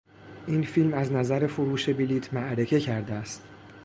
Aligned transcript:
این 0.47 0.63
فیلم 0.63 0.93
از 0.93 1.11
نظر 1.11 1.47
فروش 1.47 1.89
بلیط 1.89 2.33
معرکه 2.33 2.79
کرده 2.79 3.13
است. 3.13 3.43